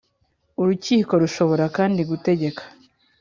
Urukiko 0.61 1.13
rushobora 1.21 1.65
kandi 1.77 2.01
gutegeka. 2.09 2.63